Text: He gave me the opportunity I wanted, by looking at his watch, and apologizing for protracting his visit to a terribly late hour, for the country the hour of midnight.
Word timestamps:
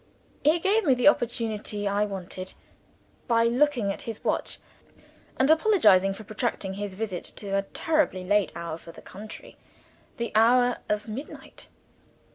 He 0.43 0.57
gave 0.57 0.83
me 0.83 0.95
the 0.95 1.07
opportunity 1.07 1.87
I 1.87 2.05
wanted, 2.05 2.55
by 3.27 3.43
looking 3.43 3.93
at 3.93 4.01
his 4.01 4.23
watch, 4.23 4.57
and 5.37 5.47
apologizing 5.47 6.13
for 6.13 6.23
protracting 6.23 6.73
his 6.73 6.95
visit 6.95 7.23
to 7.35 7.49
a 7.55 7.61
terribly 7.61 8.23
late 8.23 8.51
hour, 8.55 8.79
for 8.79 8.91
the 8.91 9.03
country 9.03 9.57
the 10.17 10.31
hour 10.33 10.79
of 10.89 11.07
midnight. 11.07 11.69